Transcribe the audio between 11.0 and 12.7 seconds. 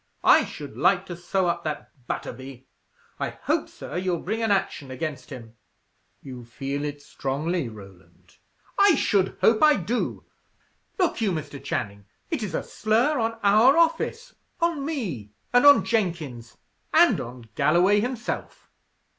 you, Mr. Channing: it is a